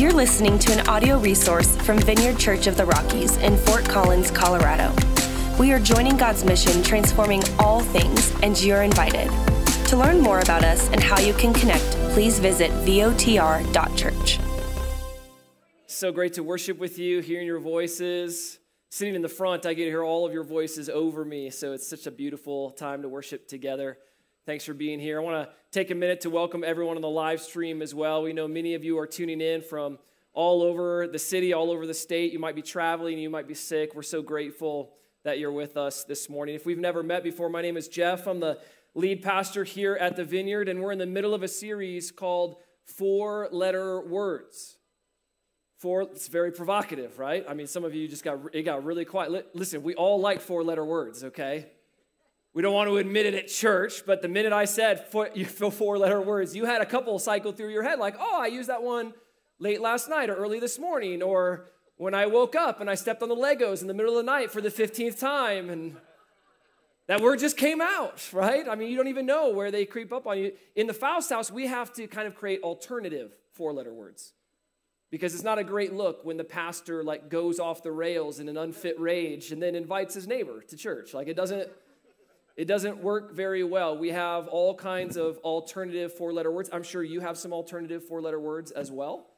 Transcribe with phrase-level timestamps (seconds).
[0.00, 4.30] You're listening to an audio resource from Vineyard Church of the Rockies in Fort Collins,
[4.30, 4.96] Colorado.
[5.58, 9.30] We are joining God's mission, transforming all things, and you're invited.
[9.88, 11.84] To learn more about us and how you can connect,
[12.14, 14.38] please visit votr.church.
[15.86, 18.58] So great to worship with you, hearing your voices.
[18.90, 21.74] Sitting in the front, I get to hear all of your voices over me, so
[21.74, 23.98] it's such a beautiful time to worship together.
[24.50, 25.20] Thanks for being here.
[25.20, 28.20] I want to take a minute to welcome everyone on the live stream as well.
[28.20, 29.96] We know many of you are tuning in from
[30.32, 32.32] all over the city, all over the state.
[32.32, 33.94] You might be traveling, you might be sick.
[33.94, 36.56] We're so grateful that you're with us this morning.
[36.56, 38.26] If we've never met before, my name is Jeff.
[38.26, 38.58] I'm the
[38.96, 42.56] lead pastor here at the Vineyard, and we're in the middle of a series called
[42.82, 44.78] Four Letter Words.
[45.78, 47.44] Four, it's very provocative, right?
[47.48, 49.54] I mean, some of you just got, it got really quiet.
[49.54, 51.66] Listen, we all like four letter words, okay?
[52.52, 55.98] We don't want to admit it at church, but the minute I said four, four
[55.98, 58.82] letter words, you had a couple cycle through your head like, oh, I used that
[58.82, 59.14] one
[59.58, 63.22] late last night or early this morning, or when I woke up and I stepped
[63.22, 65.70] on the Legos in the middle of the night for the 15th time.
[65.70, 65.96] And
[67.06, 68.66] that word just came out, right?
[68.68, 70.52] I mean, you don't even know where they creep up on you.
[70.74, 74.32] In the Faust house, we have to kind of create alternative four letter words
[75.10, 78.48] because it's not a great look when the pastor like goes off the rails in
[78.48, 81.12] an unfit rage and then invites his neighbor to church.
[81.12, 81.68] Like it doesn't
[82.60, 83.96] it doesn't work very well.
[83.96, 86.68] We have all kinds of alternative four letter words.
[86.70, 89.28] I'm sure you have some alternative four letter words as well.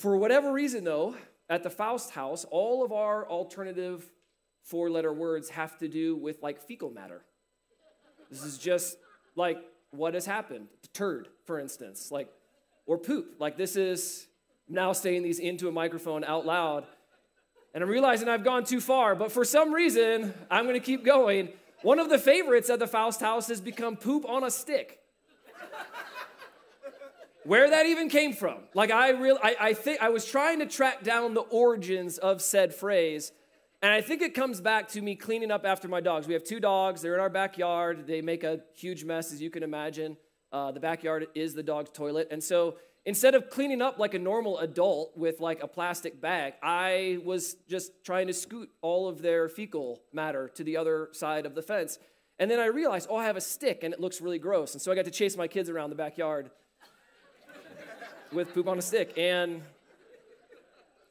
[0.00, 1.14] For whatever reason, though,
[1.48, 4.10] at the Faust house, all of our alternative
[4.64, 7.22] four letter words have to do with like fecal matter.
[8.32, 8.96] This is just
[9.36, 9.58] like
[9.92, 10.66] what has happened.
[10.92, 12.28] Turd, for instance, like,
[12.84, 13.36] or poop.
[13.38, 14.26] Like, this is
[14.68, 16.84] now saying these into a microphone out loud.
[17.74, 21.50] And I'm realizing I've gone too far, but for some reason, I'm gonna keep going.
[21.82, 24.98] One of the favorites at the Faust house has become poop on a stick.
[27.44, 28.58] Where that even came from.
[28.74, 32.42] Like I really I, I think I was trying to track down the origins of
[32.42, 33.32] said phrase.
[33.80, 36.26] And I think it comes back to me cleaning up after my dogs.
[36.26, 38.06] We have two dogs, they're in our backyard.
[38.06, 40.16] They make a huge mess, as you can imagine.
[40.50, 42.28] Uh, the backyard is the dog's toilet.
[42.30, 46.54] And so instead of cleaning up like a normal adult with like a plastic bag,
[46.62, 51.46] I was just trying to scoot all of their fecal matter to the other side
[51.46, 51.98] of the fence.
[52.38, 54.74] And then I realized, oh, I have a stick and it looks really gross.
[54.74, 56.50] And so I got to chase my kids around the backyard
[58.32, 59.16] with poop on a stick.
[59.16, 59.62] And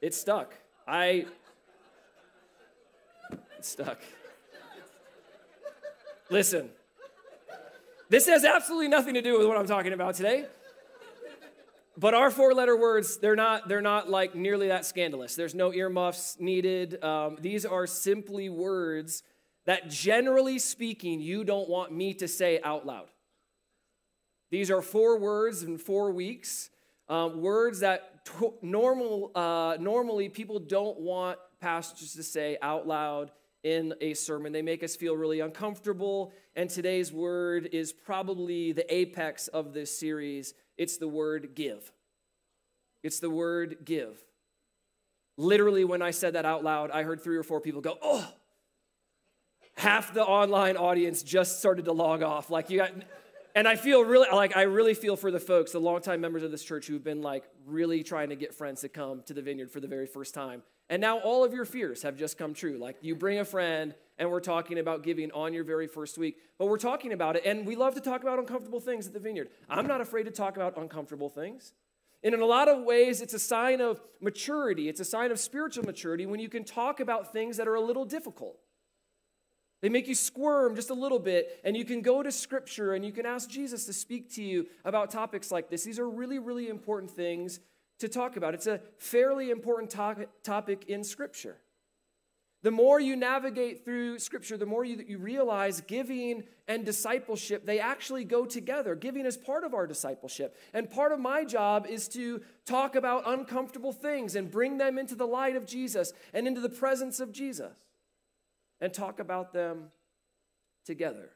[0.02, 0.54] it stuck.
[0.88, 1.26] I.
[3.32, 4.00] It stuck.
[6.30, 6.70] Listen,
[8.10, 10.46] this has absolutely nothing to do with what I'm talking about today.
[12.00, 15.36] But our four letter words, they're not, they're not like nearly that scandalous.
[15.36, 17.04] There's no earmuffs needed.
[17.04, 19.24] Um, these are simply words
[19.66, 23.08] that, generally speaking, you don't want me to say out loud.
[24.52, 26.70] These are four words in four weeks,
[27.10, 33.32] um, words that t- normal, uh, normally people don't want pastors to say out loud
[33.68, 34.54] in a sermon.
[34.54, 36.32] They make us feel really uncomfortable.
[36.56, 41.92] And today's word is probably the apex of this series it's the word give.
[43.04, 44.24] It's the word give.
[45.38, 48.32] Literally, when I said that out loud, I heard three or four people go, oh.
[49.76, 52.50] Half the online audience just started to log off.
[52.50, 52.92] Like, you got,
[53.58, 56.52] and I feel really, like, I really feel for the folks, the longtime members of
[56.52, 59.72] this church who've been, like, really trying to get friends to come to the vineyard
[59.72, 60.62] for the very first time.
[60.92, 62.78] And now all of your fears have just come true.
[62.78, 66.38] Like, you bring a friend, and we're talking about giving on your very first week.
[66.60, 69.20] But we're talking about it, and we love to talk about uncomfortable things at the
[69.20, 69.50] vineyard.
[69.68, 71.74] I'm not afraid to talk about uncomfortable things.
[72.24, 75.40] And in a lot of ways, it's a sign of maturity, it's a sign of
[75.40, 78.60] spiritual maturity when you can talk about things that are a little difficult.
[79.82, 83.06] They make you squirm just a little bit, and you can go to Scripture and
[83.06, 85.84] you can ask Jesus to speak to you about topics like this.
[85.84, 87.60] These are really, really important things
[88.00, 88.56] to talk about.
[88.56, 91.58] It's a fairly important to- topic in Scripture.
[92.64, 97.80] The more you navigate through Scripture, the more you, you realize giving and discipleship, they
[97.80, 98.96] actually go together.
[98.96, 100.58] Giving is part of our discipleship.
[100.74, 105.14] And part of my job is to talk about uncomfortable things and bring them into
[105.14, 107.87] the light of Jesus and into the presence of Jesus
[108.82, 109.92] and talk about them
[110.86, 111.30] together.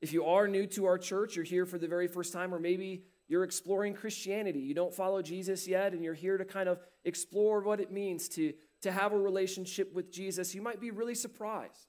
[0.00, 2.58] If you are new to our church, you're here for the very first time, or
[2.58, 6.78] maybe you're exploring Christianity, you don't follow Jesus yet, and you're here to kind of
[7.04, 8.52] explore what it means to
[8.84, 11.88] to have a relationship with Jesus, you might be really surprised.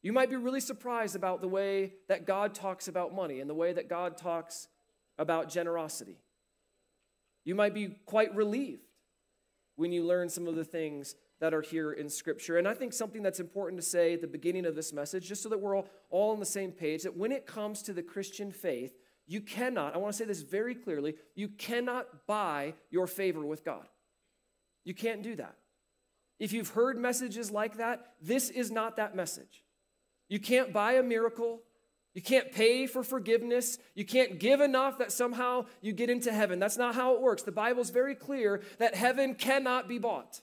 [0.00, 3.54] You might be really surprised about the way that God talks about money and the
[3.54, 4.68] way that God talks
[5.18, 6.18] about generosity.
[7.44, 8.86] You might be quite relieved
[9.74, 12.56] when you learn some of the things that are here in Scripture.
[12.56, 15.42] And I think something that's important to say at the beginning of this message, just
[15.42, 18.02] so that we're all, all on the same page, that when it comes to the
[18.02, 18.94] Christian faith,
[19.26, 23.64] You cannot, I want to say this very clearly, you cannot buy your favor with
[23.64, 23.86] God.
[24.84, 25.56] You can't do that.
[26.38, 29.64] If you've heard messages like that, this is not that message.
[30.28, 31.60] You can't buy a miracle.
[32.14, 33.78] You can't pay for forgiveness.
[33.94, 36.58] You can't give enough that somehow you get into heaven.
[36.58, 37.42] That's not how it works.
[37.42, 40.40] The Bible's very clear that heaven cannot be bought.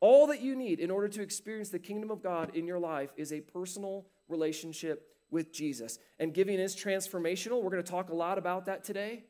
[0.00, 3.10] All that you need in order to experience the kingdom of God in your life
[3.16, 5.98] is a personal relationship with Jesus.
[6.18, 7.62] And giving is transformational.
[7.62, 9.24] We're going to talk a lot about that today.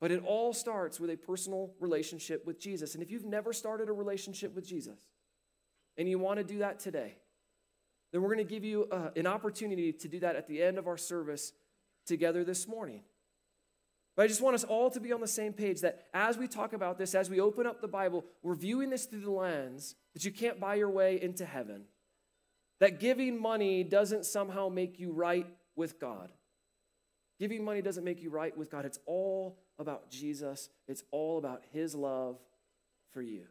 [0.00, 2.94] But it all starts with a personal relationship with Jesus.
[2.94, 4.98] And if you've never started a relationship with Jesus
[5.98, 7.16] and you want to do that today,
[8.10, 10.78] then we're going to give you uh, an opportunity to do that at the end
[10.78, 11.52] of our service
[12.06, 13.02] together this morning.
[14.20, 16.46] But I just want us all to be on the same page that as we
[16.46, 19.94] talk about this, as we open up the Bible, we're viewing this through the lens
[20.12, 21.84] that you can't buy your way into heaven.
[22.80, 26.32] That giving money doesn't somehow make you right with God.
[27.38, 28.84] Giving money doesn't make you right with God.
[28.84, 32.36] It's all about Jesus, it's all about His love
[33.14, 33.44] for you.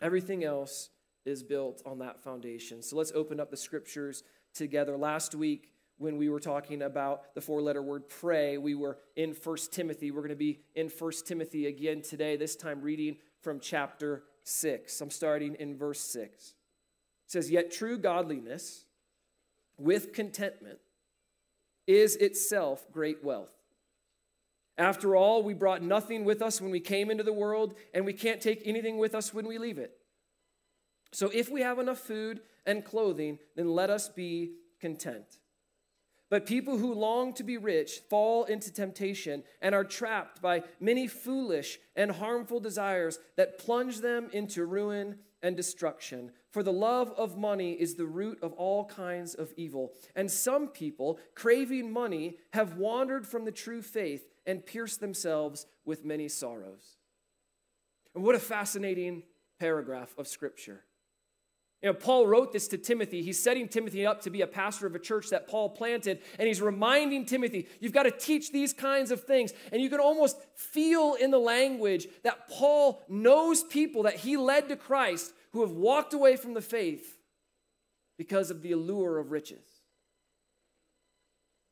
[0.00, 0.90] Everything else
[1.26, 2.82] is built on that foundation.
[2.82, 4.22] So let's open up the scriptures
[4.54, 4.96] together.
[4.96, 9.34] Last week, when we were talking about the four letter word pray, we were in
[9.34, 10.10] First Timothy.
[10.10, 15.00] We're going to be in First Timothy again today, this time reading from chapter 6.
[15.00, 16.32] I'm starting in verse 6.
[16.32, 16.54] It
[17.26, 18.84] says, Yet true godliness
[19.76, 20.78] with contentment
[21.86, 23.50] is itself great wealth.
[24.76, 28.12] After all, we brought nothing with us when we came into the world, and we
[28.12, 29.92] can't take anything with us when we leave it.
[31.10, 35.38] So if we have enough food and clothing, then let us be content.
[36.30, 41.06] But people who long to be rich fall into temptation and are trapped by many
[41.06, 46.32] foolish and harmful desires that plunge them into ruin and destruction.
[46.50, 49.92] For the love of money is the root of all kinds of evil.
[50.14, 56.04] And some people, craving money, have wandered from the true faith and pierced themselves with
[56.04, 56.96] many sorrows.
[58.14, 59.22] And what a fascinating
[59.58, 60.84] paragraph of Scripture.
[61.82, 63.22] You know, Paul wrote this to Timothy.
[63.22, 66.48] He's setting Timothy up to be a pastor of a church that Paul planted, and
[66.48, 69.52] he's reminding Timothy, you've got to teach these kinds of things.
[69.70, 74.68] And you can almost feel in the language that Paul knows people that he led
[74.70, 77.16] to Christ who have walked away from the faith
[78.16, 79.77] because of the allure of riches.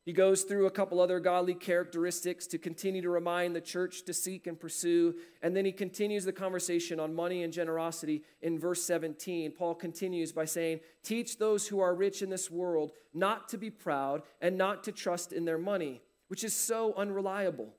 [0.07, 4.13] He goes through a couple other godly characteristics to continue to remind the church to
[4.13, 5.15] seek and pursue.
[5.41, 9.51] And then he continues the conversation on money and generosity in verse 17.
[9.51, 13.69] Paul continues by saying, Teach those who are rich in this world not to be
[13.69, 17.73] proud and not to trust in their money, which is so unreliable.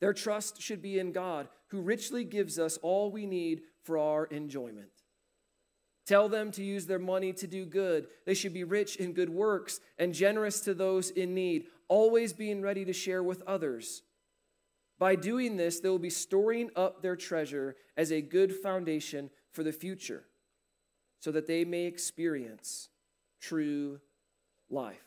[0.00, 4.24] Their trust should be in God, who richly gives us all we need for our
[4.24, 4.90] enjoyment.
[6.08, 8.06] Tell them to use their money to do good.
[8.24, 12.62] They should be rich in good works and generous to those in need, always being
[12.62, 14.02] ready to share with others.
[14.98, 19.62] By doing this, they will be storing up their treasure as a good foundation for
[19.62, 20.24] the future,
[21.20, 22.88] so that they may experience
[23.38, 24.00] true
[24.70, 25.04] life.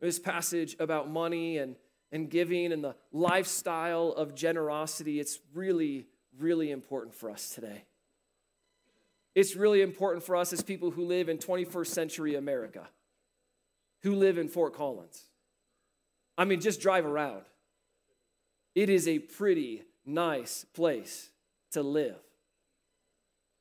[0.00, 1.74] This passage about money and,
[2.12, 6.06] and giving and the lifestyle of generosity, it's really,
[6.38, 7.82] really important for us today.
[9.40, 12.86] It's really important for us as people who live in 21st century America,
[14.02, 15.30] who live in Fort Collins.
[16.36, 17.44] I mean, just drive around.
[18.74, 21.30] It is a pretty nice place
[21.70, 22.18] to live.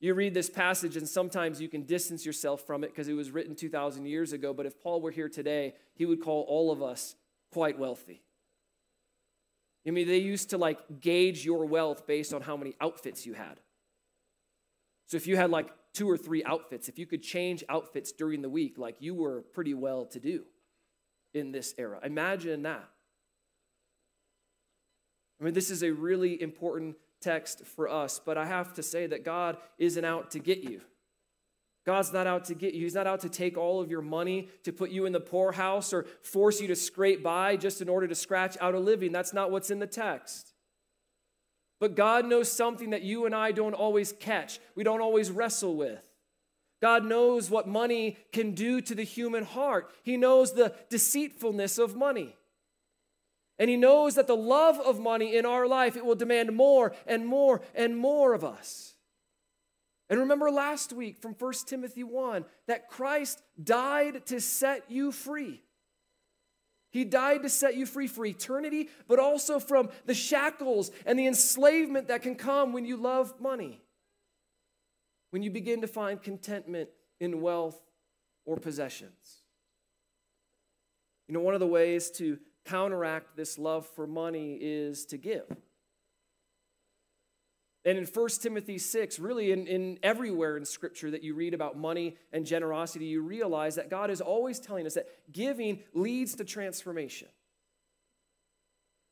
[0.02, 3.32] You read this passage, and sometimes you can distance yourself from it because it was
[3.32, 4.54] written 2,000 years ago.
[4.54, 7.16] But if Paul were here today, he would call all of us
[7.54, 8.22] quite wealthy.
[9.88, 13.34] I mean, they used to like gauge your wealth based on how many outfits you
[13.34, 13.62] had.
[15.10, 18.42] So if you had like two or three outfits, if you could change outfits during
[18.42, 20.44] the week, like you were pretty well to do
[21.34, 22.00] in this era.
[22.04, 22.90] Imagine that.
[25.40, 29.08] I mean, this is a really important text for us, but I have to say
[29.08, 30.82] that God isn't out to get you.
[31.86, 32.84] God's not out to get you.
[32.84, 35.94] He's not out to take all of your money to put you in the poorhouse
[35.94, 39.12] or force you to scrape by just in order to scratch out a living.
[39.12, 40.54] That's not what's in the text.
[41.80, 45.76] But God knows something that you and I don't always catch, we don't always wrestle
[45.76, 46.06] with.
[46.82, 49.92] God knows what money can do to the human heart.
[50.04, 52.38] He knows the deceitfulness of money.
[53.58, 56.94] And he knows that the love of money in our life, it will demand more
[57.06, 58.96] and more and more of us.
[60.10, 65.62] And remember last week from 1 Timothy 1 that Christ died to set you free.
[66.92, 71.28] He died to set you free for eternity, but also from the shackles and the
[71.28, 73.82] enslavement that can come when you love money.
[75.30, 77.80] When you begin to find contentment in wealth
[78.46, 79.44] or possessions.
[81.28, 85.46] You know, one of the ways to counteract this love for money is to give.
[87.86, 91.78] And in 1 Timothy 6, really in, in everywhere in Scripture that you read about
[91.78, 96.44] money and generosity, you realize that God is always telling us that giving leads to
[96.44, 97.30] transformation.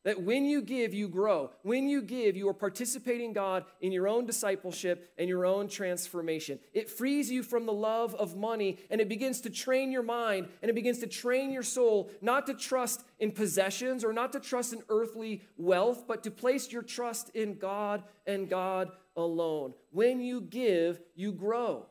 [0.07, 1.51] That when you give, you grow.
[1.63, 6.59] When you give, you are participating God in your own discipleship and your own transformation.
[6.73, 10.47] It frees you from the love of money and it begins to train your mind
[10.61, 14.39] and it begins to train your soul not to trust in possessions or not to
[14.39, 19.73] trust in earthly wealth, but to place your trust in God and God alone.
[19.91, 21.85] When you give, you grow.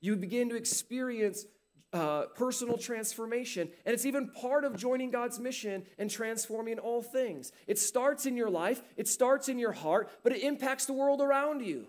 [0.00, 1.46] You begin to experience
[1.92, 3.68] uh, personal transformation.
[3.84, 7.52] And it's even part of joining God's mission and transforming all things.
[7.66, 11.20] It starts in your life, it starts in your heart, but it impacts the world
[11.20, 11.86] around you.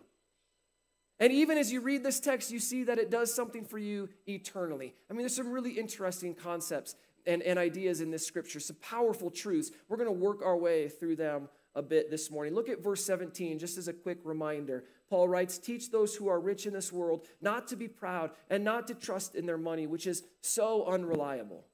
[1.20, 4.10] And even as you read this text, you see that it does something for you
[4.27, 4.96] eternally.
[5.08, 6.96] I mean, there's some really interesting concepts
[7.27, 9.70] and, and ideas in this scripture, some powerful truths.
[9.88, 12.55] We're going to work our way through them a bit this morning.
[12.55, 14.86] Look at verse 17, just as a quick reminder.
[15.12, 18.63] Paul writes, Teach those who are rich in this world not to be proud and
[18.63, 21.65] not to trust in their money, which is so unreliable.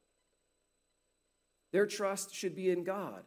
[1.71, 3.21] Their trust should be in God,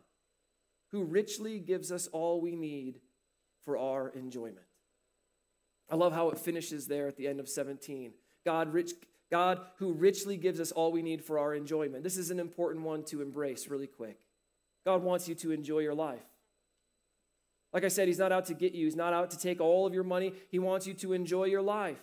[0.91, 2.99] who richly gives us all we need
[3.65, 4.67] for our enjoyment.
[5.89, 8.13] I love how it finishes there at the end of 17.
[8.45, 8.91] God, rich,
[9.31, 12.03] God who richly gives us all we need for our enjoyment.
[12.03, 14.19] This is an important one to embrace really quick.
[14.85, 16.30] God wants you to enjoy your life.
[17.73, 19.87] Like I said, He's not out to get you, He's not out to take all
[19.87, 20.35] of your money.
[20.49, 22.03] He wants you to enjoy your life.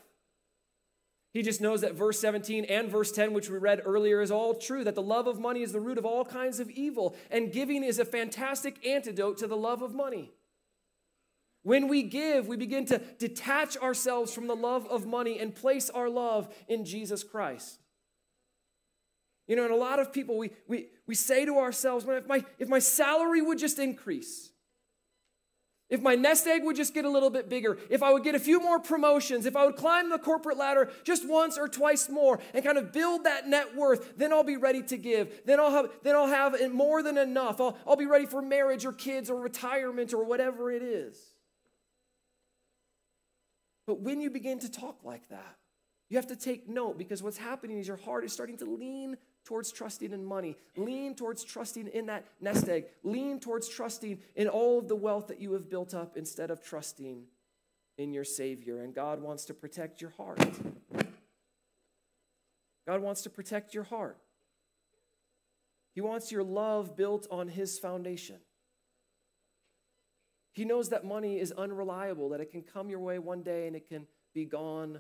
[1.34, 4.56] He just knows that verse 17 and verse 10, which we read earlier, is all
[4.56, 7.52] true that the love of money is the root of all kinds of evil, and
[7.52, 10.32] giving is a fantastic antidote to the love of money.
[11.64, 15.90] When we give, we begin to detach ourselves from the love of money and place
[15.90, 17.82] our love in Jesus Christ.
[19.48, 22.44] You know, and a lot of people, we, we, we say to ourselves, if my,
[22.58, 24.50] if my salary would just increase,
[25.90, 28.36] if my nest egg would just get a little bit bigger, if I would get
[28.36, 32.10] a few more promotions, if I would climb the corporate ladder just once or twice
[32.10, 35.46] more and kind of build that net worth, then I'll be ready to give.
[35.46, 37.62] Then I'll have, then I'll have more than enough.
[37.62, 41.18] I'll, I'll be ready for marriage or kids or retirement or whatever it is.
[43.86, 45.56] But when you begin to talk like that,
[46.10, 49.18] you have to take note because what's happening is your heart is starting to lean
[49.48, 50.58] towards trusting in money.
[50.76, 52.88] Lean towards trusting in that nest egg.
[53.04, 56.62] Lean towards trusting in all of the wealth that you have built up instead of
[56.62, 57.24] trusting
[57.98, 58.82] in your Savior.
[58.82, 60.46] And God wants to protect your heart.
[62.86, 64.18] God wants to protect your heart.
[65.96, 68.40] He wants your love built on His foundation.
[70.52, 73.78] He knows that money is unreliable, that it can come your way one day and
[73.78, 75.00] it can be gone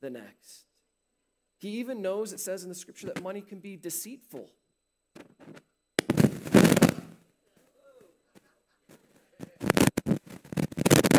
[0.00, 0.71] the next.
[1.62, 4.50] He even knows, it says in the scripture, that money can be deceitful.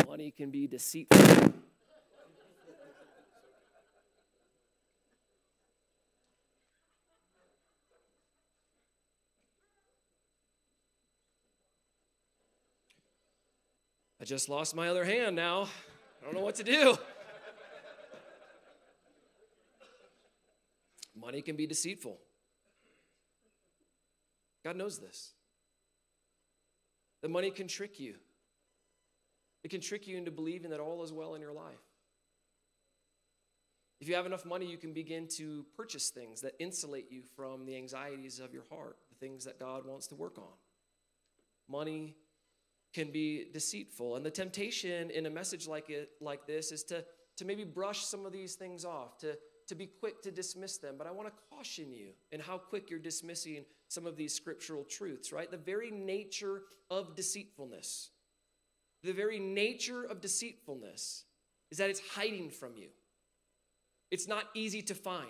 [0.06, 1.54] Money can be deceitful.
[14.20, 15.68] I just lost my other hand now.
[16.20, 16.98] I don't know what to do.
[21.24, 22.18] Money can be deceitful.
[24.62, 25.32] God knows this.
[27.22, 28.16] The money can trick you.
[29.62, 31.80] It can trick you into believing that all is well in your life.
[34.00, 37.64] If you have enough money, you can begin to purchase things that insulate you from
[37.64, 40.52] the anxieties of your heart, the things that God wants to work on.
[41.70, 42.14] Money
[42.92, 44.16] can be deceitful.
[44.16, 47.02] And the temptation in a message like it like this is to,
[47.36, 50.94] to maybe brush some of these things off, to to be quick to dismiss them,
[50.98, 54.84] but I want to caution you in how quick you're dismissing some of these scriptural
[54.84, 55.50] truths, right?
[55.50, 58.10] The very nature of deceitfulness,
[59.02, 61.24] the very nature of deceitfulness
[61.70, 62.88] is that it's hiding from you.
[64.10, 65.26] It's not easy to find.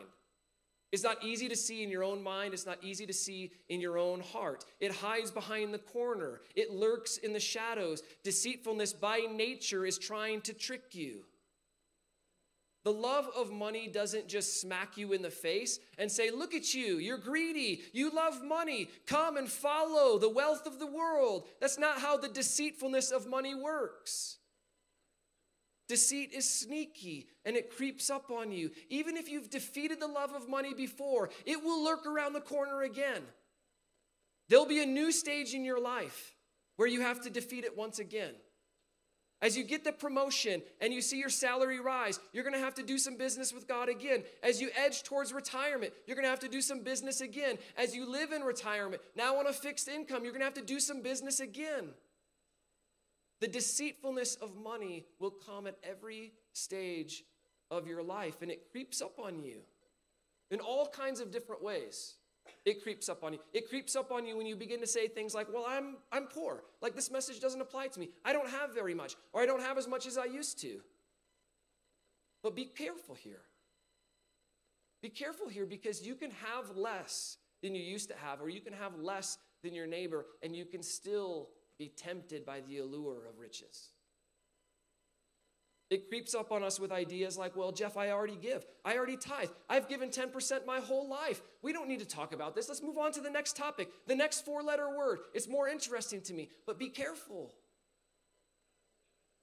[0.92, 2.54] It's not easy to see in your own mind.
[2.54, 4.64] It's not easy to see in your own heart.
[4.78, 6.42] It hides behind the corner.
[6.54, 8.02] It lurks in the shadows.
[8.22, 11.24] Deceitfulness by nature is trying to trick you.
[12.84, 16.74] The love of money doesn't just smack you in the face and say, Look at
[16.74, 21.48] you, you're greedy, you love money, come and follow the wealth of the world.
[21.60, 24.36] That's not how the deceitfulness of money works.
[25.88, 28.70] Deceit is sneaky and it creeps up on you.
[28.90, 32.82] Even if you've defeated the love of money before, it will lurk around the corner
[32.82, 33.22] again.
[34.48, 36.34] There'll be a new stage in your life
[36.76, 38.34] where you have to defeat it once again.
[39.44, 42.82] As you get the promotion and you see your salary rise, you're gonna have to
[42.82, 44.24] do some business with God again.
[44.42, 47.58] As you edge towards retirement, you're gonna have to do some business again.
[47.76, 50.80] As you live in retirement, now on a fixed income, you're gonna have to do
[50.80, 51.90] some business again.
[53.40, 57.22] The deceitfulness of money will come at every stage
[57.70, 59.60] of your life, and it creeps up on you
[60.50, 62.14] in all kinds of different ways.
[62.64, 63.38] It creeps up on you.
[63.52, 66.26] It creeps up on you when you begin to say things like, Well, I'm, I'm
[66.26, 66.64] poor.
[66.80, 68.10] Like this message doesn't apply to me.
[68.24, 70.80] I don't have very much, or I don't have as much as I used to.
[72.42, 73.42] But be careful here.
[75.02, 78.60] Be careful here because you can have less than you used to have, or you
[78.60, 81.48] can have less than your neighbor, and you can still
[81.78, 83.90] be tempted by the allure of riches.
[85.94, 88.66] It creeps up on us with ideas like, well, Jeff, I already give.
[88.84, 89.50] I already tithe.
[89.70, 91.40] I've given 10% my whole life.
[91.62, 92.68] We don't need to talk about this.
[92.68, 93.90] Let's move on to the next topic.
[94.08, 95.20] The next four letter word.
[95.34, 97.54] It's more interesting to me, but be careful.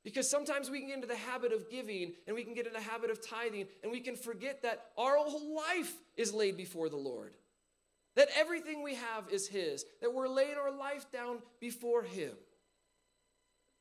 [0.03, 2.77] Because sometimes we can get into the habit of giving and we can get into
[2.77, 6.89] the habit of tithing and we can forget that our whole life is laid before
[6.89, 7.37] the Lord.
[8.17, 12.33] That everything we have is His, that we're laying our life down before Him.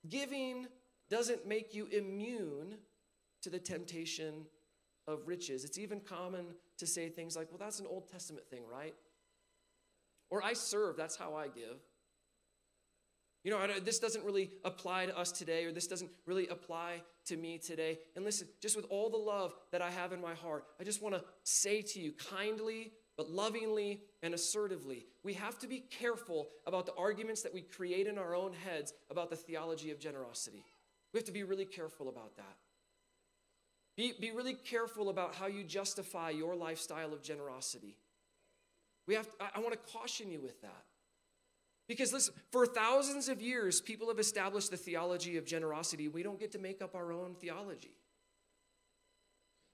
[0.08, 0.68] Giving
[1.10, 2.76] doesn't make you immune
[3.42, 4.46] to the temptation
[5.06, 5.64] of riches.
[5.64, 6.46] It's even common
[6.78, 8.94] to say things like, well, that's an Old Testament thing, right?
[10.30, 11.80] Or I serve, that's how I give.
[13.42, 17.36] You know, this doesn't really apply to us today, or this doesn't really apply to
[17.36, 17.98] me today.
[18.14, 21.00] And listen, just with all the love that I have in my heart, I just
[21.02, 26.48] want to say to you kindly, but lovingly and assertively, we have to be careful
[26.66, 30.64] about the arguments that we create in our own heads about the theology of generosity.
[31.12, 32.56] We have to be really careful about that.
[33.96, 37.96] Be, be really careful about how you justify your lifestyle of generosity.
[39.06, 40.84] We have to, I, I want to caution you with that.
[41.88, 46.06] Because listen, for thousands of years, people have established the theology of generosity.
[46.06, 47.96] We don't get to make up our own theology.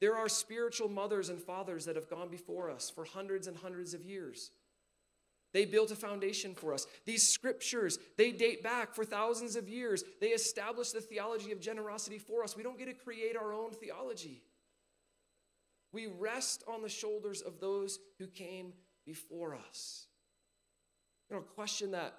[0.00, 3.94] There are spiritual mothers and fathers that have gone before us for hundreds and hundreds
[3.94, 4.50] of years.
[5.52, 6.86] They built a foundation for us.
[7.04, 10.04] These scriptures, they date back for thousands of years.
[10.20, 12.56] They established the theology of generosity for us.
[12.56, 14.42] We don't get to create our own theology.
[15.92, 18.74] We rest on the shoulders of those who came
[19.06, 20.06] before us.
[21.30, 22.14] You know, a question that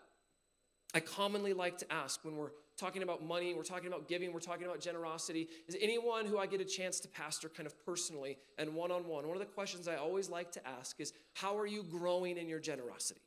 [0.93, 4.39] I commonly like to ask when we're talking about money, we're talking about giving, we're
[4.39, 8.37] talking about generosity, is anyone who I get a chance to pastor kind of personally
[8.57, 11.57] and one on one, one of the questions I always like to ask is, How
[11.57, 13.21] are you growing in your generosity?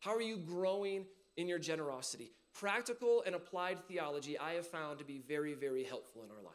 [0.00, 1.06] How are you growing
[1.36, 2.32] in your generosity?
[2.54, 6.54] Practical and applied theology I have found to be very, very helpful in our life.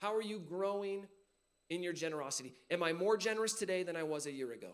[0.00, 1.06] How are you growing
[1.68, 2.54] in your generosity?
[2.70, 4.70] Am I more generous today than I was a year ago?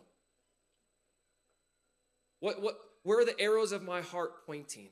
[2.40, 4.88] What, what, where are the arrows of my heart pointing?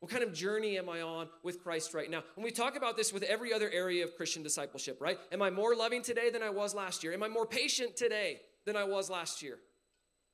[0.00, 2.22] What kind of journey am I on with Christ right now?
[2.34, 5.18] When we talk about this with every other area of Christian discipleship, right?
[5.30, 7.12] Am I more loving today than I was last year?
[7.12, 9.58] Am I more patient today than I was last year?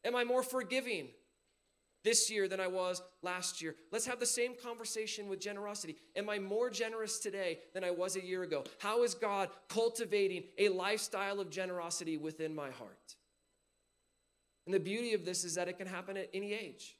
[0.05, 1.09] Am I more forgiving
[2.07, 3.75] this year than I was last year.
[3.91, 5.97] Let's have the same conversation with generosity.
[6.15, 8.63] Am I more generous today than I was a year ago?
[8.79, 13.17] How is God cultivating a lifestyle of generosity within my heart?
[14.67, 16.96] And the beauty of this is that it can happen at any age.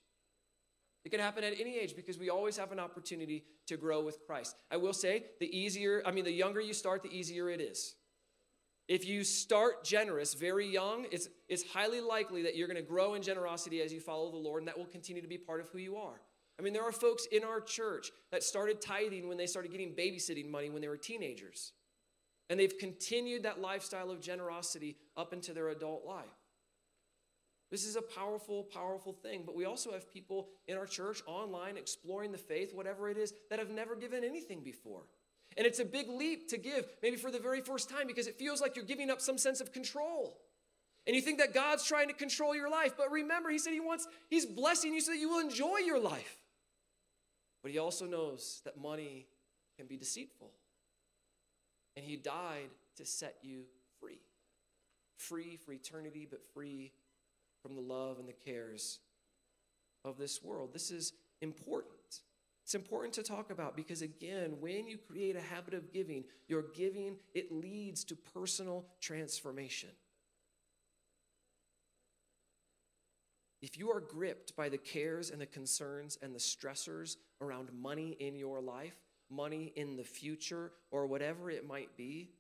[1.07, 4.27] It can happen at any age because we always have an opportunity to grow with
[4.27, 4.57] Christ.
[4.73, 7.95] I will say, the easier, I mean, the younger you start, the easier it is.
[8.89, 13.15] If you start generous very young, it's, it's highly likely that you're going to grow
[13.15, 15.69] in generosity as you follow the Lord, and that will continue to be part of
[15.69, 16.21] who you are.
[16.59, 19.95] I mean, there are folks in our church that started tithing when they started getting
[19.95, 21.73] babysitting money when they were teenagers.
[22.51, 26.25] And they've continued that lifestyle of generosity up into their adult life.
[27.71, 29.43] This is a powerful, powerful thing.
[29.45, 33.33] But we also have people in our church, online, exploring the faith, whatever it is,
[33.51, 35.03] that have never given anything before.
[35.57, 38.39] And it's a big leap to give, maybe for the very first time, because it
[38.39, 40.39] feels like you're giving up some sense of control.
[41.07, 42.95] And you think that God's trying to control your life.
[42.97, 46.01] But remember, He said He wants, He's blessing you so that you will enjoy your
[46.01, 46.43] life.
[47.63, 49.27] But He also knows that money
[49.77, 50.53] can be deceitful.
[51.97, 53.65] And He died to set you
[54.01, 54.21] free.
[55.17, 56.93] Free for eternity, but free
[58.07, 59.01] love and the cares
[60.05, 60.71] of this world.
[60.73, 61.93] This is important.
[62.63, 66.65] It's important to talk about because, again, when you create a habit of giving, your
[66.75, 69.91] giving, it leads to personal transformation.
[73.63, 78.17] If you are gripped by the cares and the concerns and the stressors around money
[78.21, 78.97] in your life,
[79.31, 82.31] money in the future, or whatever it might be,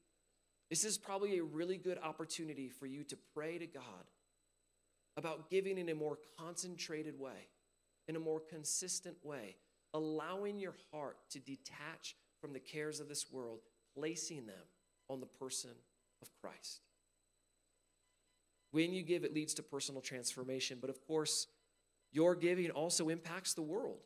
[0.70, 4.04] this is probably a really good opportunity for you to pray to God
[5.16, 7.48] about giving in a more concentrated way,
[8.08, 9.56] in a more consistent way
[9.96, 13.60] allowing your heart to detach from the cares of this world,
[13.96, 14.66] placing them
[15.08, 15.70] on the person
[16.20, 16.80] of Christ.
[18.72, 20.78] When you give, it leads to personal transformation.
[20.80, 21.46] But of course,
[22.12, 24.00] your giving also impacts the world.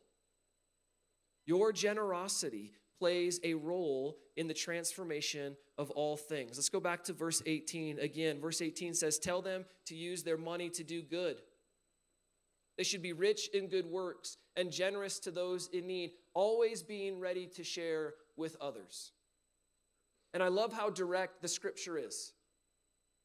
[1.45, 6.59] Your generosity plays a role in the transformation of all things.
[6.59, 8.41] Let's go back to verse 18 again.
[8.41, 11.41] Verse 18 says, Tell them to use their money to do good.
[12.77, 17.19] They should be rich in good works and generous to those in need, always being
[17.19, 19.13] ready to share with others.
[20.35, 22.35] And I love how direct the scripture is.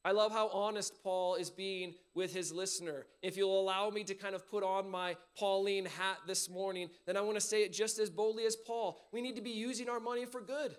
[0.05, 3.07] I love how honest Paul is being with his listener.
[3.23, 7.17] If you'll allow me to kind of put on my Pauline hat this morning, then
[7.17, 9.01] I want to say it just as boldly as Paul.
[9.11, 10.77] We need to be using our money for good.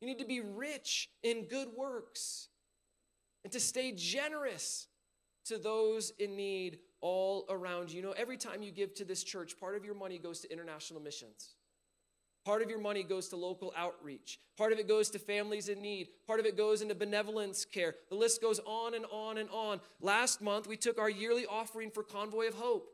[0.00, 2.48] You need to be rich in good works
[3.44, 4.86] and to stay generous
[5.44, 7.96] to those in need all around you.
[7.96, 10.50] You know, every time you give to this church, part of your money goes to
[10.50, 11.54] international missions.
[12.44, 14.40] Part of your money goes to local outreach.
[14.56, 16.08] Part of it goes to families in need.
[16.26, 17.94] Part of it goes into benevolence care.
[18.08, 19.80] The list goes on and on and on.
[20.00, 22.88] Last month, we took our yearly offering for Convoy of Hope.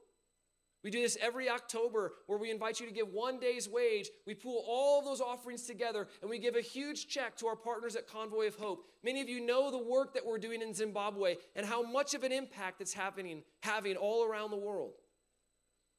[0.82, 4.08] We do this every October where we invite you to give one day's wage.
[4.24, 7.96] We pool all those offerings together and we give a huge check to our partners
[7.96, 8.86] at Convoy of Hope.
[9.02, 12.22] Many of you know the work that we're doing in Zimbabwe and how much of
[12.22, 14.92] an impact it's happening, having all around the world.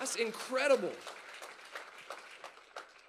[0.00, 0.90] That's incredible.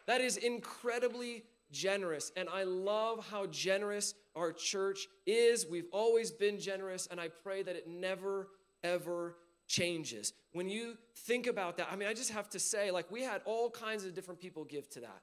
[0.05, 2.31] That is incredibly generous.
[2.37, 5.65] And I love how generous our church is.
[5.65, 8.49] We've always been generous, and I pray that it never,
[8.83, 9.37] ever
[9.69, 10.33] changes.
[10.51, 13.41] When you think about that, I mean, I just have to say, like, we had
[13.45, 15.21] all kinds of different people give to that.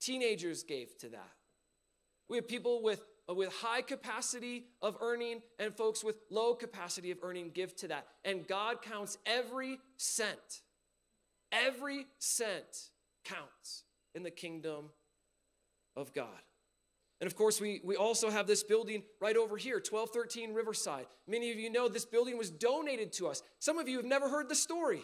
[0.00, 1.32] Teenagers gave to that.
[2.28, 7.10] We have people with, uh, with high capacity of earning and folks with low capacity
[7.10, 8.06] of earning give to that.
[8.24, 10.62] And God counts every cent.
[11.52, 12.90] Every cent
[13.24, 14.90] counts in the kingdom
[15.96, 16.42] of God.
[17.20, 21.06] And of course, we, we also have this building right over here, 1213 Riverside.
[21.28, 23.42] Many of you know this building was donated to us.
[23.58, 25.02] Some of you have never heard the story.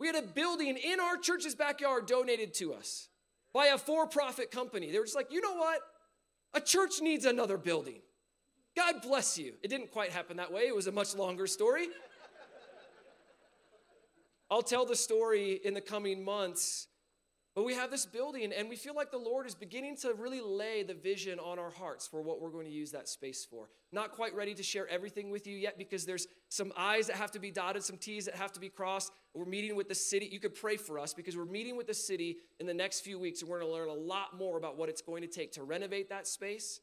[0.00, 3.08] We had a building in our church's backyard donated to us
[3.52, 4.90] by a for profit company.
[4.90, 5.80] They were just like, you know what?
[6.54, 8.00] A church needs another building.
[8.76, 9.54] God bless you.
[9.62, 11.88] It didn't quite happen that way, it was a much longer story.
[14.50, 16.87] I'll tell the story in the coming months
[17.58, 20.40] but we have this building, and we feel like the Lord is beginning to really
[20.40, 23.68] lay the vision on our hearts for what we're going to use that space for.
[23.90, 27.32] Not quite ready to share everything with you yet because there's some I's that have
[27.32, 29.10] to be dotted, some T's that have to be crossed.
[29.34, 30.28] We're meeting with the city.
[30.30, 33.18] You could pray for us because we're meeting with the city in the next few
[33.18, 35.50] weeks, and we're going to learn a lot more about what it's going to take
[35.54, 36.78] to renovate that space,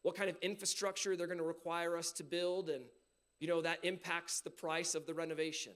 [0.00, 2.84] what kind of infrastructure they're going to require us to build, and
[3.38, 5.74] you know, that impacts the price of the renovation.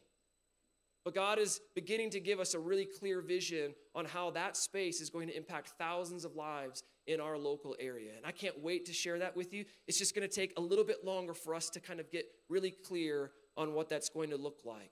[1.04, 5.00] But God is beginning to give us a really clear vision on how that space
[5.00, 8.12] is going to impact thousands of lives in our local area.
[8.16, 9.64] And I can't wait to share that with you.
[9.86, 12.26] It's just going to take a little bit longer for us to kind of get
[12.48, 14.90] really clear on what that's going to look like.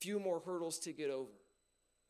[0.00, 1.32] Few more hurdles to get over.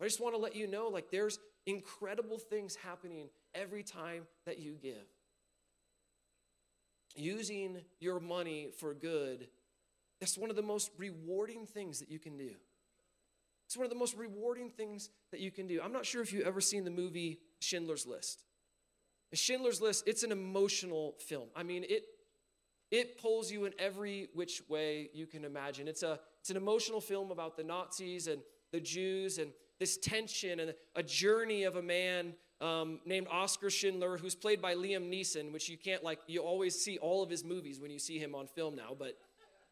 [0.00, 4.58] I just want to let you know like there's incredible things happening every time that
[4.58, 5.06] you give.
[7.14, 9.48] Using your money for good
[10.20, 12.50] that's one of the most rewarding things that you can do.
[13.66, 15.80] It's one of the most rewarding things that you can do.
[15.82, 18.44] I'm not sure if you've ever seen the movie Schindler's List.
[19.34, 21.48] Schindler's List, it's an emotional film.
[21.54, 22.04] I mean, it
[22.90, 25.86] it pulls you in every which way you can imagine.
[25.86, 28.40] It's a it's an emotional film about the Nazis and
[28.72, 34.16] the Jews and this tension and a journey of a man um, named Oscar Schindler,
[34.16, 36.18] who's played by Liam Neeson, which you can't like.
[36.26, 39.18] You always see all of his movies when you see him on film now, but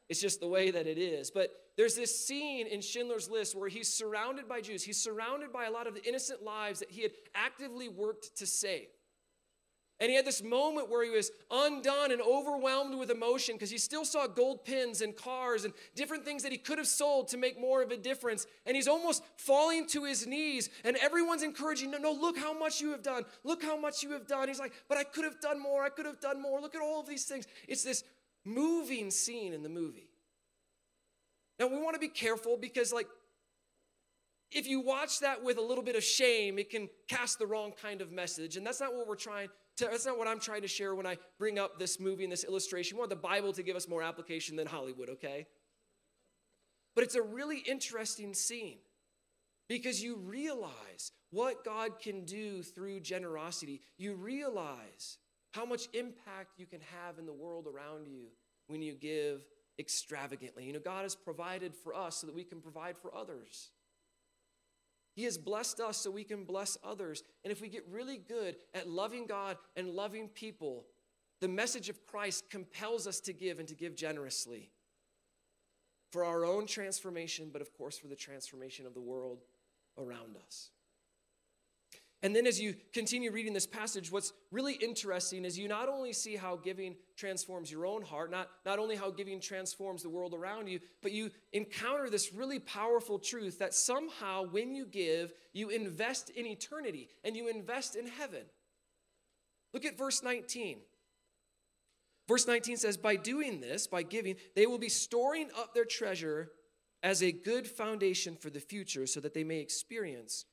[0.08, 1.30] it's just the way that it is.
[1.30, 4.82] But there's this scene in Schindler's List where he's surrounded by Jews.
[4.82, 8.46] He's surrounded by a lot of the innocent lives that he had actively worked to
[8.46, 8.86] save.
[9.98, 13.78] And he had this moment where he was undone and overwhelmed with emotion because he
[13.78, 17.38] still saw gold pins and cars and different things that he could have sold to
[17.38, 18.46] make more of a difference.
[18.66, 20.68] And he's almost falling to his knees.
[20.84, 23.24] And everyone's encouraging, no, no, look how much you have done.
[23.42, 24.48] Look how much you have done.
[24.48, 25.82] He's like, but I could have done more.
[25.82, 26.60] I could have done more.
[26.60, 27.46] Look at all of these things.
[27.66, 28.04] It's this
[28.46, 30.08] moving scene in the movie.
[31.58, 33.08] Now, we want to be careful because, like,
[34.52, 37.72] if you watch that with a little bit of shame, it can cast the wrong
[37.80, 38.56] kind of message.
[38.56, 41.06] And that's not what we're trying to, that's not what I'm trying to share when
[41.06, 42.96] I bring up this movie and this illustration.
[42.96, 45.46] We want the Bible to give us more application than Hollywood, okay?
[46.94, 48.78] But it's a really interesting scene
[49.68, 53.80] because you realize what God can do through generosity.
[53.98, 55.18] You realize
[55.56, 58.26] how much impact you can have in the world around you
[58.66, 59.42] when you give
[59.78, 60.64] extravagantly.
[60.64, 63.70] You know, God has provided for us so that we can provide for others.
[65.14, 67.22] He has blessed us so we can bless others.
[67.42, 70.84] And if we get really good at loving God and loving people,
[71.40, 74.70] the message of Christ compels us to give and to give generously
[76.10, 79.38] for our own transformation, but of course for the transformation of the world
[79.98, 80.70] around us.
[82.22, 86.14] And then as you continue reading this passage, what's really interesting is you not only
[86.14, 90.32] see how giving transforms your own heart, not, not only how giving transforms the world
[90.32, 95.68] around you, but you encounter this really powerful truth that somehow when you give, you
[95.68, 98.42] invest in eternity and you invest in heaven.
[99.74, 100.78] Look at verse 19.
[102.26, 106.50] Verse 19 says, By doing this, by giving, they will be storing up their treasure
[107.02, 110.46] as a good foundation for the future so that they may experience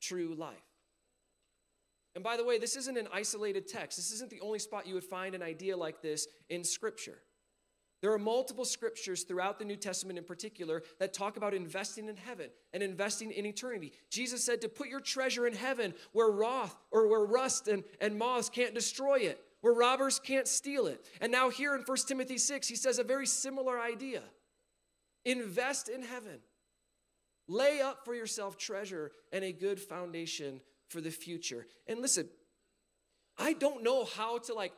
[0.00, 0.67] true life.
[2.18, 3.96] And by the way, this isn't an isolated text.
[3.96, 7.20] This isn't the only spot you would find an idea like this in Scripture.
[8.02, 12.16] There are multiple scriptures throughout the New Testament in particular that talk about investing in
[12.16, 13.92] heaven and investing in eternity.
[14.10, 18.18] Jesus said to put your treasure in heaven where wrath or where rust and, and
[18.18, 21.06] moths can't destroy it, where robbers can't steal it.
[21.20, 24.24] And now here in 1 Timothy 6, he says a very similar idea.
[25.24, 26.40] Invest in heaven.
[27.46, 31.66] Lay up for yourself treasure and a good foundation for the future.
[31.86, 32.28] And listen,
[33.38, 34.72] I don't know how to like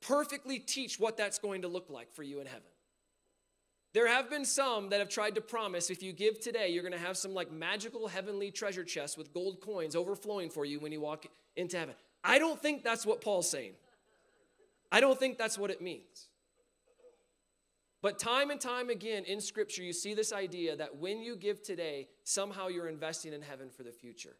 [0.00, 2.62] perfectly teach what that's going to look like for you in heaven.
[3.94, 6.92] There have been some that have tried to promise if you give today, you're going
[6.92, 10.92] to have some like magical heavenly treasure chest with gold coins overflowing for you when
[10.92, 11.94] you walk into heaven.
[12.24, 13.72] I don't think that's what Paul's saying.
[14.90, 16.28] I don't think that's what it means.
[18.02, 21.62] But time and time again in Scripture, you see this idea that when you give
[21.62, 24.36] today, somehow you're investing in heaven for the future.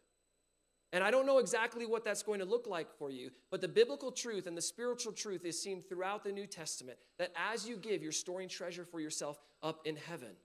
[0.91, 3.67] And I don't know exactly what that's going to look like for you, but the
[3.67, 7.77] biblical truth and the spiritual truth is seen throughout the New Testament that as you
[7.77, 10.35] give, you're storing treasure for yourself up in heaven.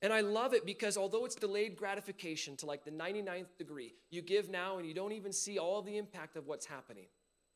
[0.00, 4.22] And I love it because although it's delayed gratification to like the 99th degree, you
[4.22, 7.06] give now and you don't even see all the impact of what's happening.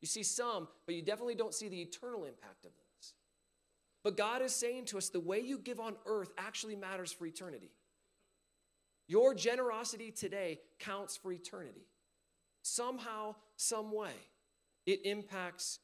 [0.03, 2.84] You see some, but you definitely don't see the eternal impact of this.
[4.05, 7.27] But God is saying to us the way you give on earth actually matters for
[7.27, 7.71] eternity.
[9.09, 11.87] Your generosity today counts for eternity
[12.65, 14.13] somehow, some way,
[14.87, 15.79] it impacts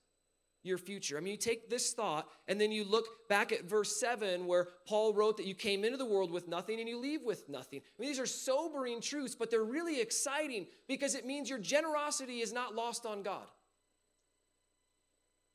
[0.63, 1.17] your future.
[1.17, 4.69] I mean, you take this thought and then you look back at verse 7 where
[4.87, 7.81] Paul wrote that you came into the world with nothing and you leave with nothing.
[7.81, 12.41] I mean, these are sobering truths, but they're really exciting because it means your generosity
[12.41, 13.47] is not lost on God.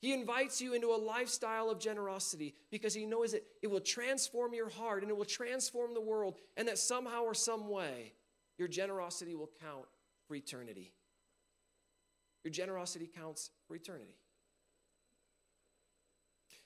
[0.06, 4.54] He invites you into a lifestyle of generosity because he knows that it will transform
[4.54, 8.14] your heart and it will transform the world, and that somehow or some way
[8.60, 9.88] your generosity will count
[10.28, 10.94] for eternity.
[12.44, 14.14] Your generosity counts for eternity.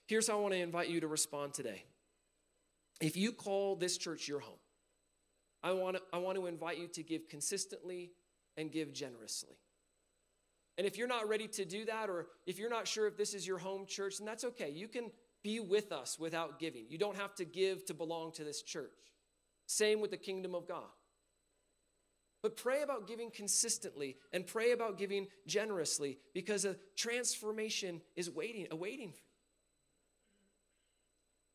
[0.06, 1.86] Here's how I want to invite you to respond today.
[3.00, 4.60] If you call this church your home,
[5.64, 8.12] I want to, I want to invite you to give consistently
[8.58, 9.56] and give generously.
[10.80, 13.34] And if you're not ready to do that, or if you're not sure if this
[13.34, 14.70] is your home church, then that's okay.
[14.70, 15.12] You can
[15.44, 16.86] be with us without giving.
[16.88, 18.94] You don't have to give to belong to this church.
[19.66, 20.88] Same with the kingdom of God.
[22.42, 28.68] But pray about giving consistently and pray about giving generously because a transformation is waiting,
[28.72, 29.24] awaiting for you.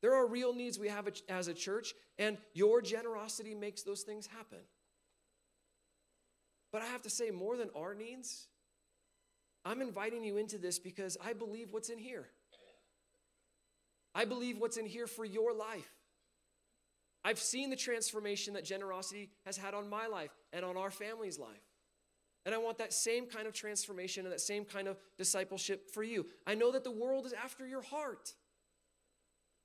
[0.03, 4.27] There are real needs we have as a church, and your generosity makes those things
[4.27, 4.59] happen.
[6.71, 8.49] But I have to say, more than our needs,
[9.64, 12.27] I'm inviting you into this because I believe what's in here.
[14.14, 15.90] I believe what's in here for your life.
[17.24, 21.38] I've seen the transformation that generosity has had on my life and on our family's
[21.38, 21.62] life.
[22.44, 26.03] And I want that same kind of transformation and that same kind of discipleship for
[26.03, 26.27] you.
[26.46, 28.35] I know that the world is after your heart.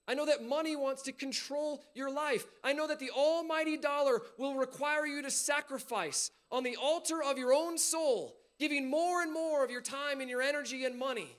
[0.07, 2.45] I know that money wants to control your life.
[2.63, 7.37] I know that the almighty dollar will require you to sacrifice on the altar of
[7.37, 11.29] your own soul, giving more and more of your time and your energy and money.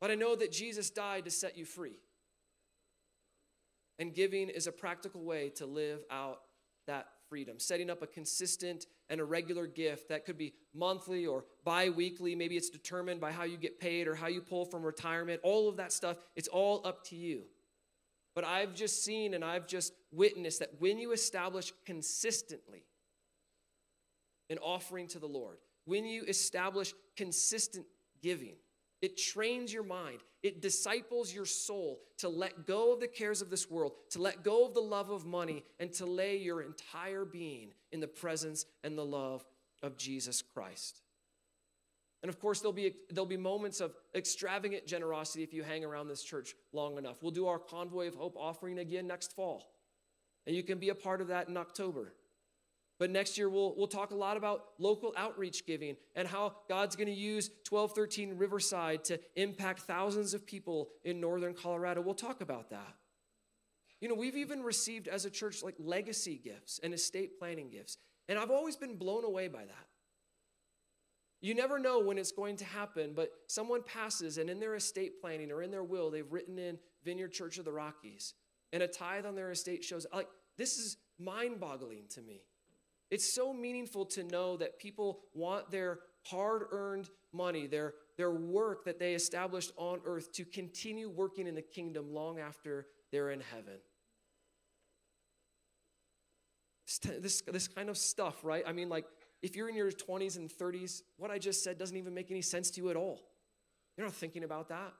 [0.00, 1.98] But I know that Jesus died to set you free.
[3.98, 6.40] And giving is a practical way to live out
[6.86, 7.58] that freedom.
[7.58, 12.34] Setting up a consistent and a regular gift that could be monthly or bi weekly.
[12.34, 15.40] Maybe it's determined by how you get paid or how you pull from retirement.
[15.42, 17.42] All of that stuff, it's all up to you.
[18.34, 22.84] But I've just seen and I've just witnessed that when you establish consistently
[24.50, 27.86] an offering to the Lord, when you establish consistent
[28.22, 28.56] giving,
[29.04, 30.20] It trains your mind.
[30.42, 34.42] It disciples your soul to let go of the cares of this world, to let
[34.42, 38.64] go of the love of money, and to lay your entire being in the presence
[38.82, 39.44] and the love
[39.82, 41.02] of Jesus Christ.
[42.22, 46.08] And of course, there'll be, there'll be moments of extravagant generosity if you hang around
[46.08, 47.22] this church long enough.
[47.22, 49.70] We'll do our Convoy of Hope offering again next fall.
[50.46, 52.14] And you can be a part of that in October.
[52.98, 56.94] But next year, we'll, we'll talk a lot about local outreach giving and how God's
[56.94, 62.00] going to use 1213 Riverside to impact thousands of people in northern Colorado.
[62.00, 62.94] We'll talk about that.
[64.00, 67.98] You know, we've even received as a church like legacy gifts and estate planning gifts.
[68.28, 69.86] And I've always been blown away by that.
[71.40, 75.20] You never know when it's going to happen, but someone passes and in their estate
[75.20, 78.34] planning or in their will, they've written in Vineyard Church of the Rockies.
[78.72, 82.42] And a tithe on their estate shows, like, this is mind boggling to me.
[83.14, 88.86] It's so meaningful to know that people want their hard earned money, their, their work
[88.86, 93.40] that they established on earth, to continue working in the kingdom long after they're in
[93.52, 93.74] heaven.
[97.22, 98.64] This, this, kind of stuff, right?
[98.66, 99.04] I mean, like,
[99.42, 102.42] if you're in your 20s and 30s, what I just said doesn't even make any
[102.42, 103.20] sense to you at all.
[103.96, 104.92] You're not thinking about that.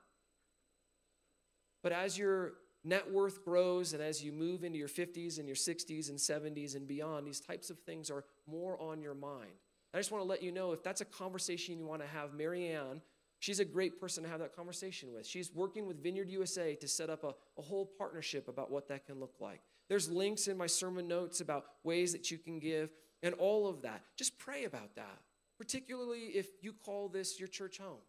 [1.83, 2.53] But as your
[2.85, 6.77] net worth grows and as you move into your 50s and your 60s and 70s
[6.77, 9.53] and beyond, these types of things are more on your mind.
[9.93, 12.35] I just want to let you know if that's a conversation you want to have,
[12.35, 13.01] Marianne,
[13.39, 15.27] she's a great person to have that conversation with.
[15.27, 19.07] She's working with Vineyard USA to set up a, a whole partnership about what that
[19.07, 19.61] can look like.
[19.89, 22.91] There's links in my sermon notes about ways that you can give
[23.23, 24.03] and all of that.
[24.17, 25.21] Just pray about that,
[25.59, 28.01] particularly if you call this your church home.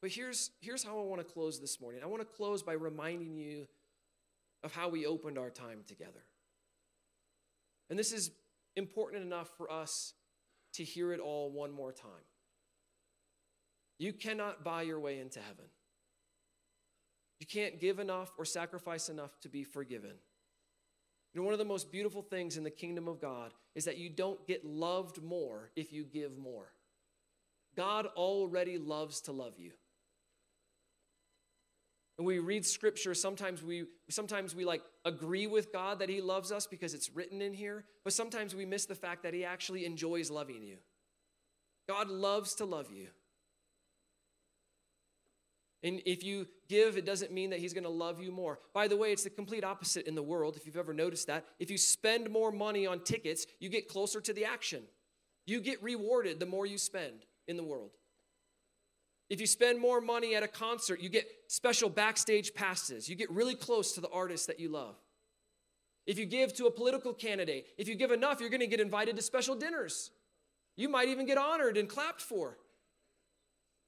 [0.00, 2.02] But here's, here's how I want to close this morning.
[2.02, 3.66] I want to close by reminding you
[4.62, 6.24] of how we opened our time together.
[7.88, 8.30] And this is
[8.76, 10.12] important enough for us
[10.74, 12.10] to hear it all one more time.
[13.98, 15.64] You cannot buy your way into heaven.
[17.40, 20.12] You can't give enough or sacrifice enough to be forgiven.
[21.32, 23.98] You know, one of the most beautiful things in the kingdom of God is that
[23.98, 26.72] you don't get loved more if you give more.
[27.76, 29.72] God already loves to love you.
[32.18, 36.50] And we read scripture, sometimes we sometimes we like agree with God that he loves
[36.50, 39.84] us because it's written in here, but sometimes we miss the fact that he actually
[39.84, 40.78] enjoys loving you.
[41.86, 43.08] God loves to love you.
[45.82, 48.58] And if you give, it doesn't mean that he's going to love you more.
[48.72, 51.44] By the way, it's the complete opposite in the world, if you've ever noticed that.
[51.60, 54.82] If you spend more money on tickets, you get closer to the action.
[55.46, 57.90] You get rewarded the more you spend in the world.
[59.28, 63.08] If you spend more money at a concert, you get special backstage passes.
[63.08, 64.96] You get really close to the artist that you love.
[66.06, 68.80] If you give to a political candidate, if you give enough, you're going to get
[68.80, 70.12] invited to special dinners.
[70.76, 72.58] You might even get honored and clapped for.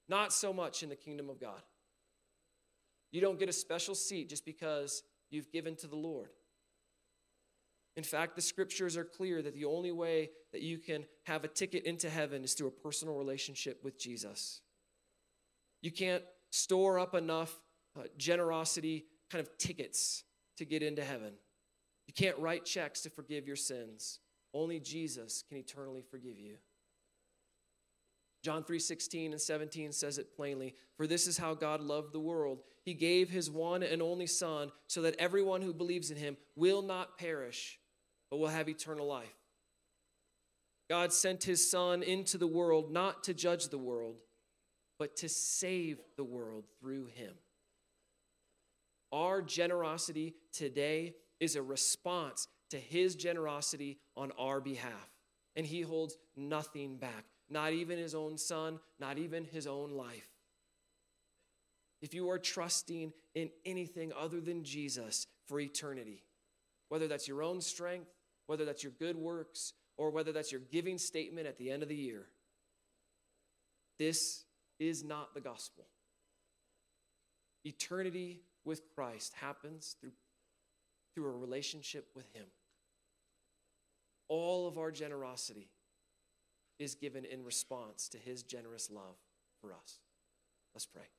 [0.08, 1.62] Not so much in the kingdom of God.
[3.12, 6.30] You don't get a special seat just because you've given to the Lord.
[7.96, 11.48] In fact, the scriptures are clear that the only way that you can have a
[11.48, 14.60] ticket into heaven is through a personal relationship with Jesus.
[15.82, 17.56] You can't store up enough
[17.98, 20.24] uh, generosity kind of tickets
[20.56, 21.32] to get into heaven.
[22.06, 24.20] You can't write checks to forgive your sins.
[24.54, 26.56] Only Jesus can eternally forgive you.
[28.42, 32.62] John 3:16 and 17 says it plainly, for this is how God loved the world.
[32.84, 36.82] He gave his one and only son so that everyone who believes in him will
[36.82, 37.78] not perish,
[38.30, 39.34] but will have eternal life.
[40.88, 44.22] God sent his son into the world not to judge the world,
[44.98, 47.34] but to save the world through him.
[49.12, 55.10] Our generosity today is a response to his generosity on our behalf,
[55.56, 60.28] and he holds nothing back not even his own son, not even his own life.
[62.00, 66.22] If you are trusting in anything other than Jesus for eternity,
[66.88, 68.10] whether that's your own strength,
[68.46, 71.88] whether that's your good works, or whether that's your giving statement at the end of
[71.88, 72.26] the year,
[73.98, 74.44] this
[74.78, 75.86] is not the gospel.
[77.64, 80.12] Eternity with Christ happens through,
[81.14, 82.46] through a relationship with Him.
[84.28, 85.68] All of our generosity
[86.78, 89.16] is given in response to his generous love
[89.60, 89.98] for us.
[90.74, 91.17] Let's pray.